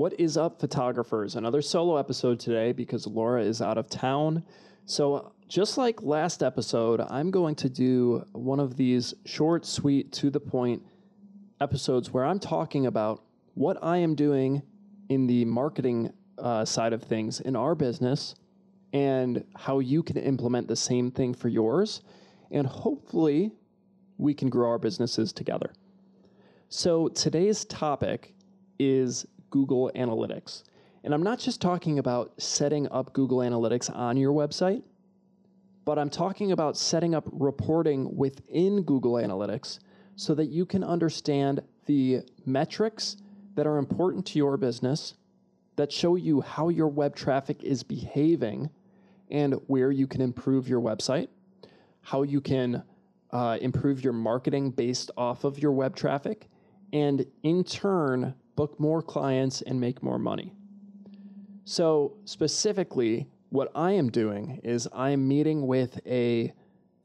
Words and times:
What 0.00 0.18
is 0.18 0.38
up, 0.38 0.58
photographers? 0.58 1.36
Another 1.36 1.60
solo 1.60 1.98
episode 1.98 2.40
today 2.40 2.72
because 2.72 3.06
Laura 3.06 3.42
is 3.42 3.60
out 3.60 3.76
of 3.76 3.90
town. 3.90 4.44
So, 4.86 5.34
just 5.46 5.76
like 5.76 6.02
last 6.02 6.42
episode, 6.42 7.02
I'm 7.10 7.30
going 7.30 7.54
to 7.56 7.68
do 7.68 8.24
one 8.32 8.60
of 8.60 8.78
these 8.78 9.12
short, 9.26 9.66
sweet, 9.66 10.10
to 10.12 10.30
the 10.30 10.40
point 10.40 10.82
episodes 11.60 12.10
where 12.14 12.24
I'm 12.24 12.38
talking 12.38 12.86
about 12.86 13.22
what 13.52 13.76
I 13.82 13.98
am 13.98 14.14
doing 14.14 14.62
in 15.10 15.26
the 15.26 15.44
marketing 15.44 16.14
uh, 16.38 16.64
side 16.64 16.94
of 16.94 17.02
things 17.02 17.40
in 17.40 17.54
our 17.54 17.74
business 17.74 18.34
and 18.94 19.44
how 19.54 19.80
you 19.80 20.02
can 20.02 20.16
implement 20.16 20.66
the 20.66 20.76
same 20.76 21.10
thing 21.10 21.34
for 21.34 21.50
yours. 21.50 22.00
And 22.50 22.66
hopefully, 22.66 23.52
we 24.16 24.32
can 24.32 24.48
grow 24.48 24.70
our 24.70 24.78
businesses 24.78 25.30
together. 25.30 25.74
So, 26.70 27.08
today's 27.08 27.66
topic 27.66 28.32
is 28.78 29.26
Google 29.50 29.90
Analytics. 29.94 30.62
And 31.04 31.14
I'm 31.14 31.22
not 31.22 31.38
just 31.38 31.60
talking 31.60 31.98
about 31.98 32.32
setting 32.40 32.88
up 32.90 33.12
Google 33.12 33.38
Analytics 33.38 33.94
on 33.94 34.16
your 34.16 34.32
website, 34.32 34.82
but 35.84 35.98
I'm 35.98 36.10
talking 36.10 36.52
about 36.52 36.76
setting 36.76 37.14
up 37.14 37.28
reporting 37.32 38.16
within 38.16 38.82
Google 38.82 39.14
Analytics 39.14 39.78
so 40.16 40.34
that 40.34 40.46
you 40.46 40.66
can 40.66 40.84
understand 40.84 41.62
the 41.86 42.20
metrics 42.44 43.16
that 43.54 43.66
are 43.66 43.78
important 43.78 44.26
to 44.26 44.38
your 44.38 44.56
business 44.56 45.14
that 45.76 45.90
show 45.90 46.16
you 46.16 46.42
how 46.42 46.68
your 46.68 46.88
web 46.88 47.16
traffic 47.16 47.62
is 47.64 47.82
behaving 47.82 48.68
and 49.30 49.54
where 49.66 49.90
you 49.90 50.06
can 50.06 50.20
improve 50.20 50.68
your 50.68 50.80
website, 50.80 51.28
how 52.02 52.22
you 52.22 52.40
can 52.40 52.82
uh, 53.30 53.56
improve 53.60 54.04
your 54.04 54.12
marketing 54.12 54.70
based 54.70 55.10
off 55.16 55.44
of 55.44 55.58
your 55.58 55.72
web 55.72 55.96
traffic, 55.96 56.48
and 56.92 57.24
in 57.42 57.64
turn, 57.64 58.34
book 58.56 58.78
more 58.78 59.02
clients 59.02 59.62
and 59.62 59.80
make 59.80 60.02
more 60.02 60.18
money. 60.18 60.52
So, 61.64 62.14
specifically, 62.24 63.28
what 63.50 63.70
I 63.74 63.92
am 63.92 64.10
doing 64.10 64.60
is 64.64 64.88
I 64.92 65.10
am 65.10 65.26
meeting 65.26 65.66
with 65.66 66.00
a 66.06 66.52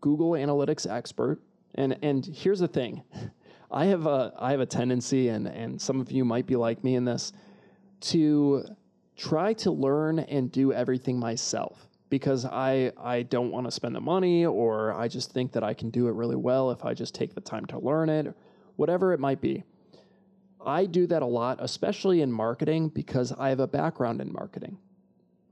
Google 0.00 0.32
Analytics 0.32 0.90
expert. 0.90 1.40
And, 1.76 1.96
and 2.02 2.26
here's 2.26 2.60
the 2.60 2.68
thing 2.68 3.02
I 3.70 3.86
have 3.86 4.06
a, 4.06 4.34
I 4.38 4.50
have 4.50 4.60
a 4.60 4.66
tendency, 4.66 5.28
and, 5.28 5.46
and 5.46 5.80
some 5.80 6.00
of 6.00 6.12
you 6.12 6.24
might 6.24 6.46
be 6.46 6.56
like 6.56 6.84
me 6.84 6.94
in 6.94 7.04
this, 7.06 7.32
to 8.00 8.64
try 9.16 9.54
to 9.54 9.70
learn 9.70 10.18
and 10.18 10.52
do 10.52 10.72
everything 10.72 11.18
myself 11.18 11.88
because 12.10 12.44
I, 12.44 12.92
I 12.98 13.22
don't 13.22 13.50
want 13.50 13.66
to 13.66 13.70
spend 13.70 13.94
the 13.94 14.00
money 14.00 14.44
or 14.44 14.92
I 14.92 15.08
just 15.08 15.32
think 15.32 15.52
that 15.52 15.64
I 15.64 15.72
can 15.72 15.88
do 15.88 16.08
it 16.08 16.10
really 16.10 16.36
well 16.36 16.70
if 16.70 16.84
I 16.84 16.92
just 16.92 17.14
take 17.14 17.34
the 17.34 17.40
time 17.40 17.64
to 17.66 17.78
learn 17.78 18.10
it, 18.10 18.34
whatever 18.76 19.14
it 19.14 19.20
might 19.20 19.40
be. 19.40 19.64
I 20.64 20.86
do 20.86 21.06
that 21.08 21.22
a 21.22 21.26
lot, 21.26 21.58
especially 21.60 22.22
in 22.22 22.32
marketing, 22.32 22.88
because 22.88 23.32
I 23.32 23.48
have 23.48 23.60
a 23.60 23.66
background 23.66 24.20
in 24.20 24.32
marketing. 24.32 24.78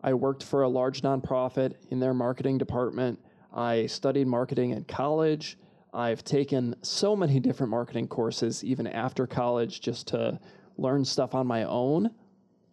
I 0.03 0.15
worked 0.15 0.43
for 0.43 0.63
a 0.63 0.69
large 0.69 1.03
nonprofit 1.03 1.75
in 1.91 2.01
their 2.01 2.15
marketing 2.15 2.59
department. 2.59 3.19
I 3.53 3.87
studied 3.87 4.27
marketing 4.27 4.71
in 4.71 4.85
college. 4.85 5.59
I've 5.93 6.25
taken 6.25 6.75
so 6.83 7.15
many 7.17 7.41
different 7.41 7.71
marketing 7.71 8.09
courses, 8.09 8.65
even 8.65 8.87
after 8.87 9.27
college, 9.27 9.81
just 9.81 10.09
to 10.09 10.39
learn 10.79 11.05
stuff 11.05 11.35
on 11.35 11.47
my 11.47 11.65
own. 11.65 12.11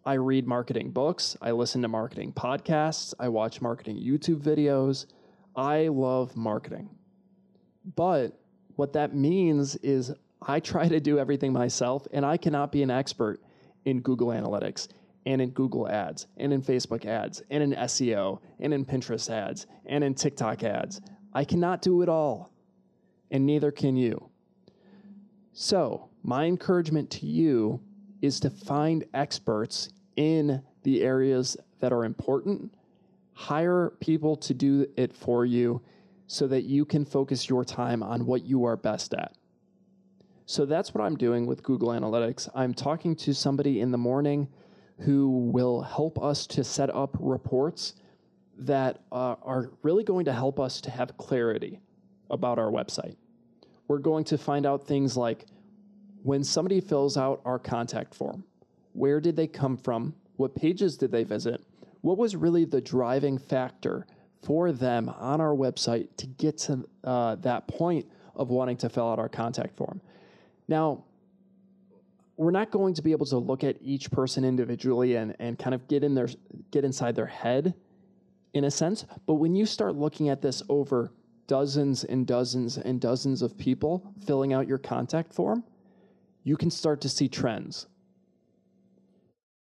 I 0.04 0.14
read 0.14 0.46
marketing 0.46 0.90
books. 0.92 1.36
I 1.42 1.50
listen 1.50 1.82
to 1.82 1.88
marketing 1.88 2.32
podcasts. 2.32 3.12
I 3.18 3.28
watch 3.28 3.60
marketing 3.60 3.96
YouTube 3.96 4.40
videos. 4.40 5.06
I 5.54 5.88
love 5.88 6.34
marketing. 6.36 6.88
But 7.96 8.38
what 8.76 8.92
that 8.94 9.14
means 9.14 9.76
is 9.76 10.12
I 10.40 10.60
try 10.60 10.88
to 10.88 11.00
do 11.00 11.18
everything 11.18 11.52
myself, 11.52 12.06
and 12.12 12.24
I 12.24 12.36
cannot 12.36 12.72
be 12.72 12.82
an 12.82 12.90
expert 12.90 13.40
in 13.84 14.00
Google 14.00 14.28
Analytics 14.28 14.88
and 15.26 15.42
in 15.42 15.50
Google 15.50 15.88
ads 15.88 16.26
and 16.36 16.52
in 16.52 16.62
Facebook 16.62 17.04
ads 17.04 17.42
and 17.50 17.62
in 17.62 17.72
SEO 17.72 18.40
and 18.60 18.72
in 18.72 18.84
Pinterest 18.84 19.28
ads 19.30 19.66
and 19.86 20.02
in 20.02 20.14
TikTok 20.14 20.62
ads. 20.62 21.00
I 21.32 21.44
cannot 21.44 21.82
do 21.82 22.02
it 22.02 22.08
all, 22.08 22.52
and 23.30 23.44
neither 23.44 23.70
can 23.70 23.96
you. 23.96 24.30
So, 25.52 26.08
my 26.22 26.44
encouragement 26.44 27.10
to 27.10 27.26
you 27.26 27.80
is 28.22 28.40
to 28.40 28.50
find 28.50 29.04
experts 29.14 29.90
in 30.16 30.62
the 30.82 31.02
areas 31.02 31.56
that 31.80 31.92
are 31.92 32.04
important, 32.04 32.74
hire 33.32 33.92
people 34.00 34.36
to 34.36 34.54
do 34.54 34.86
it 34.96 35.14
for 35.14 35.44
you 35.44 35.82
so 36.26 36.46
that 36.46 36.64
you 36.64 36.84
can 36.84 37.04
focus 37.04 37.48
your 37.48 37.64
time 37.64 38.02
on 38.02 38.26
what 38.26 38.44
you 38.44 38.64
are 38.64 38.76
best 38.76 39.14
at. 39.14 39.34
So 40.50 40.64
that's 40.64 40.94
what 40.94 41.04
I'm 41.04 41.14
doing 41.14 41.44
with 41.44 41.62
Google 41.62 41.90
Analytics. 41.90 42.48
I'm 42.54 42.72
talking 42.72 43.14
to 43.16 43.34
somebody 43.34 43.82
in 43.82 43.90
the 43.90 43.98
morning 43.98 44.48
who 45.00 45.50
will 45.52 45.82
help 45.82 46.18
us 46.22 46.46
to 46.46 46.64
set 46.64 46.88
up 46.88 47.14
reports 47.20 47.96
that 48.56 49.00
uh, 49.12 49.34
are 49.42 49.72
really 49.82 50.04
going 50.04 50.24
to 50.24 50.32
help 50.32 50.58
us 50.58 50.80
to 50.80 50.90
have 50.90 51.14
clarity 51.18 51.80
about 52.30 52.58
our 52.58 52.70
website. 52.70 53.16
We're 53.88 53.98
going 53.98 54.24
to 54.24 54.38
find 54.38 54.64
out 54.64 54.86
things 54.86 55.18
like 55.18 55.44
when 56.22 56.42
somebody 56.42 56.80
fills 56.80 57.18
out 57.18 57.42
our 57.44 57.58
contact 57.58 58.14
form, 58.14 58.42
where 58.94 59.20
did 59.20 59.36
they 59.36 59.48
come 59.48 59.76
from? 59.76 60.14
What 60.36 60.54
pages 60.54 60.96
did 60.96 61.12
they 61.12 61.24
visit? 61.24 61.62
What 62.00 62.16
was 62.16 62.34
really 62.34 62.64
the 62.64 62.80
driving 62.80 63.36
factor 63.36 64.06
for 64.42 64.72
them 64.72 65.10
on 65.10 65.42
our 65.42 65.54
website 65.54 66.08
to 66.16 66.26
get 66.26 66.56
to 66.56 66.88
uh, 67.04 67.34
that 67.34 67.68
point 67.68 68.06
of 68.34 68.48
wanting 68.48 68.78
to 68.78 68.88
fill 68.88 69.10
out 69.10 69.18
our 69.18 69.28
contact 69.28 69.76
form? 69.76 70.00
Now, 70.68 71.04
we're 72.36 72.52
not 72.52 72.70
going 72.70 72.94
to 72.94 73.02
be 73.02 73.10
able 73.10 73.26
to 73.26 73.38
look 73.38 73.64
at 73.64 73.76
each 73.82 74.10
person 74.10 74.44
individually 74.44 75.16
and, 75.16 75.34
and 75.40 75.58
kind 75.58 75.74
of 75.74 75.88
get 75.88 76.04
in 76.04 76.14
their 76.14 76.28
get 76.70 76.84
inside 76.84 77.16
their 77.16 77.26
head 77.26 77.74
in 78.54 78.64
a 78.64 78.70
sense. 78.70 79.04
But 79.26 79.34
when 79.34 79.56
you 79.56 79.66
start 79.66 79.96
looking 79.96 80.28
at 80.28 80.40
this 80.40 80.62
over 80.68 81.12
dozens 81.48 82.04
and 82.04 82.26
dozens 82.26 82.78
and 82.78 83.00
dozens 83.00 83.42
of 83.42 83.58
people 83.58 84.14
filling 84.24 84.52
out 84.52 84.68
your 84.68 84.78
contact 84.78 85.32
form, 85.32 85.64
you 86.44 86.56
can 86.56 86.70
start 86.70 87.00
to 87.00 87.08
see 87.08 87.28
trends. 87.28 87.86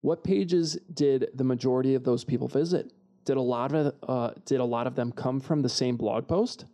What 0.01 0.25
pages 0.25 0.79
did 0.93 1.31
the 1.35 1.45
majority 1.45 1.95
of 1.95 2.05
those 2.05 2.25
people 2.25 2.49
visit? 2.49 2.93
Did 3.25 3.37
a 3.37 3.43
lot 3.43 3.75
of 3.75 3.95
uh, 4.09 4.31
did 4.47 4.61
a 4.61 4.65
lot 4.65 4.87
of 4.87 4.95
them 4.95 5.13
come 5.13 5.39
from 5.41 5.61
the 5.61 5.69
same 5.69 5.97
blog 5.97 6.27
post? 6.27 6.65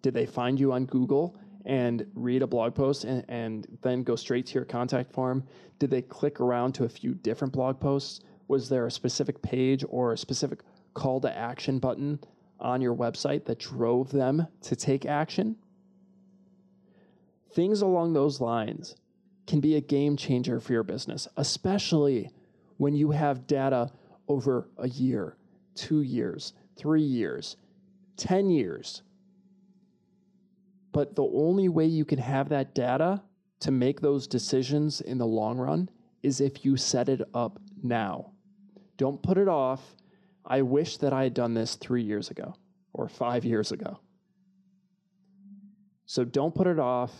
Did 0.00 0.14
they 0.14 0.24
find 0.24 0.58
you 0.58 0.72
on 0.72 0.86
Google 0.86 1.36
and 1.64 2.06
read 2.14 2.42
a 2.42 2.46
blog 2.46 2.74
post 2.74 3.04
and, 3.04 3.24
and 3.28 3.66
then 3.82 4.02
go 4.02 4.16
straight 4.16 4.46
to 4.46 4.54
your 4.54 4.64
contact 4.64 5.12
form? 5.12 5.44
Did 5.78 5.90
they 5.90 6.02
click 6.02 6.40
around 6.40 6.72
to 6.74 6.84
a 6.84 6.88
few 6.88 7.14
different 7.14 7.52
blog 7.52 7.80
posts? 7.80 8.20
Was 8.48 8.68
there 8.68 8.86
a 8.86 8.90
specific 8.90 9.40
page 9.42 9.84
or 9.88 10.12
a 10.12 10.18
specific 10.18 10.60
call 10.94 11.20
to 11.20 11.36
action 11.36 11.78
button 11.78 12.18
on 12.58 12.80
your 12.80 12.94
website 12.94 13.44
that 13.46 13.58
drove 13.58 14.10
them 14.10 14.46
to 14.62 14.76
take 14.76 15.06
action? 15.06 15.56
Things 17.52 17.82
along 17.82 18.12
those 18.12 18.40
lines 18.40 18.96
can 19.46 19.60
be 19.60 19.76
a 19.76 19.80
game 19.80 20.16
changer 20.16 20.60
for 20.60 20.72
your 20.72 20.82
business, 20.82 21.26
especially 21.36 22.30
when 22.76 22.94
you 22.94 23.10
have 23.10 23.46
data 23.46 23.90
over 24.28 24.68
a 24.78 24.88
year, 24.88 25.36
two 25.74 26.02
years, 26.02 26.52
three 26.76 27.02
years, 27.02 27.56
10 28.16 28.50
years 28.50 29.02
but 30.92 31.14
the 31.14 31.24
only 31.24 31.68
way 31.68 31.86
you 31.86 32.04
can 32.04 32.18
have 32.18 32.48
that 32.48 32.74
data 32.74 33.22
to 33.60 33.70
make 33.70 34.00
those 34.00 34.26
decisions 34.26 35.00
in 35.00 35.18
the 35.18 35.26
long 35.26 35.58
run 35.58 35.88
is 36.22 36.40
if 36.40 36.64
you 36.64 36.76
set 36.76 37.08
it 37.08 37.22
up 37.34 37.58
now. 37.82 38.32
Don't 38.96 39.22
put 39.22 39.38
it 39.38 39.48
off. 39.48 39.96
I 40.44 40.62
wish 40.62 40.96
that 40.98 41.12
I 41.12 41.22
had 41.22 41.34
done 41.34 41.54
this 41.54 41.76
three 41.76 42.02
years 42.02 42.30
ago 42.30 42.54
or 42.92 43.08
five 43.08 43.44
years 43.44 43.72
ago. 43.72 44.00
So 46.06 46.24
don't 46.24 46.54
put 46.54 46.66
it 46.66 46.78
off. 46.78 47.12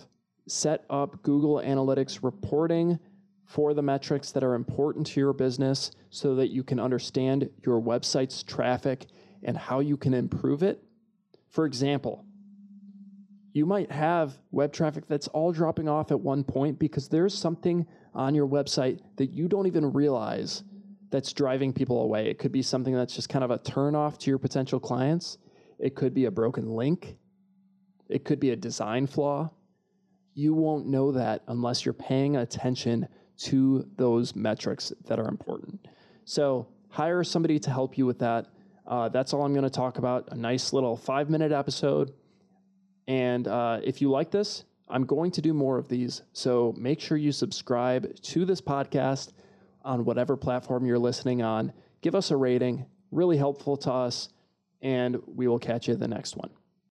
Set 0.48 0.84
up 0.90 1.22
Google 1.22 1.56
Analytics 1.56 2.24
reporting 2.24 2.98
for 3.46 3.72
the 3.74 3.82
metrics 3.82 4.32
that 4.32 4.42
are 4.42 4.54
important 4.54 5.06
to 5.08 5.20
your 5.20 5.32
business 5.32 5.92
so 6.10 6.34
that 6.34 6.48
you 6.48 6.62
can 6.62 6.80
understand 6.80 7.48
your 7.64 7.80
website's 7.80 8.42
traffic 8.42 9.06
and 9.42 9.56
how 9.56 9.80
you 9.80 9.96
can 9.96 10.14
improve 10.14 10.62
it. 10.62 10.82
For 11.50 11.66
example, 11.66 12.24
you 13.52 13.66
might 13.66 13.90
have 13.90 14.38
web 14.52 14.72
traffic 14.72 15.04
that's 15.08 15.28
all 15.28 15.52
dropping 15.52 15.88
off 15.88 16.10
at 16.10 16.20
one 16.20 16.44
point 16.44 16.78
because 16.78 17.08
there's 17.08 17.36
something 17.36 17.86
on 18.14 18.34
your 18.34 18.46
website 18.46 19.00
that 19.16 19.30
you 19.30 19.48
don't 19.48 19.66
even 19.66 19.92
realize 19.92 20.62
that's 21.10 21.32
driving 21.32 21.72
people 21.72 22.02
away. 22.02 22.28
It 22.28 22.38
could 22.38 22.52
be 22.52 22.62
something 22.62 22.94
that's 22.94 23.14
just 23.14 23.28
kind 23.28 23.44
of 23.44 23.50
a 23.50 23.58
turn 23.58 23.96
off 23.96 24.18
to 24.18 24.30
your 24.30 24.38
potential 24.38 24.78
clients. 24.78 25.38
It 25.78 25.96
could 25.96 26.14
be 26.14 26.26
a 26.26 26.30
broken 26.30 26.70
link. 26.70 27.16
It 28.08 28.24
could 28.24 28.38
be 28.38 28.50
a 28.50 28.56
design 28.56 29.06
flaw. 29.06 29.50
You 30.34 30.54
won't 30.54 30.86
know 30.86 31.12
that 31.12 31.42
unless 31.48 31.84
you're 31.84 31.92
paying 31.92 32.36
attention 32.36 33.08
to 33.38 33.86
those 33.96 34.36
metrics 34.36 34.92
that 35.06 35.18
are 35.18 35.28
important. 35.28 35.88
So, 36.24 36.68
hire 36.90 37.24
somebody 37.24 37.58
to 37.60 37.70
help 37.70 37.96
you 37.96 38.06
with 38.06 38.18
that. 38.18 38.46
Uh, 38.86 39.08
that's 39.08 39.32
all 39.32 39.44
I'm 39.44 39.52
going 39.52 39.64
to 39.64 39.70
talk 39.70 39.98
about. 39.98 40.28
A 40.30 40.36
nice 40.36 40.72
little 40.72 40.96
five 40.96 41.30
minute 41.30 41.52
episode 41.52 42.12
and 43.10 43.48
uh, 43.48 43.80
if 43.82 44.00
you 44.00 44.08
like 44.08 44.30
this, 44.30 44.62
I'm 44.88 45.04
going 45.04 45.32
to 45.32 45.42
do 45.42 45.52
more 45.52 45.78
of 45.78 45.88
these. 45.88 46.22
So 46.32 46.72
make 46.78 47.00
sure 47.00 47.16
you 47.16 47.32
subscribe 47.32 48.14
to 48.22 48.44
this 48.44 48.60
podcast. 48.60 49.32
on 49.82 50.04
whatever 50.04 50.36
platform 50.36 50.84
you're 50.84 50.98
listening 50.98 51.42
on. 51.42 51.72
Give 52.02 52.14
us 52.14 52.30
a 52.30 52.36
rating, 52.36 52.86
really 53.10 53.36
helpful 53.36 53.76
to 53.78 53.92
us, 53.92 54.28
and 54.82 55.16
we 55.26 55.48
will 55.48 55.58
catch 55.58 55.88
you 55.88 55.96
the 55.96 56.06
next 56.06 56.36
one. 56.36 56.50